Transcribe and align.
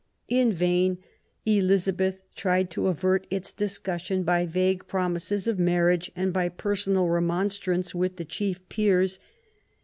In 0.29 0.51
vain 0.51 0.97
Elizabeth 1.45 2.23
tried 2.33 2.71
to 2.71 2.87
avert 2.87 3.27
its 3.29 3.53
discussion 3.53 4.23
by 4.23 4.47
vague 4.47 4.87
promises 4.87 5.47
of 5.47 5.59
marriage 5.59 6.11
and 6.15 6.33
by 6.33 6.49
personal 6.49 7.07
remonstrance 7.07 7.93
with 7.93 8.15
the 8.15 8.25
chief 8.25 8.67
peers. 8.67 9.19